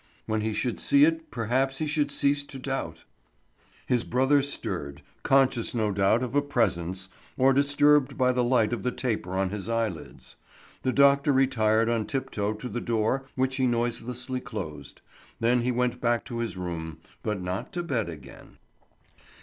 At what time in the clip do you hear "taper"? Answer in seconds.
8.91-9.37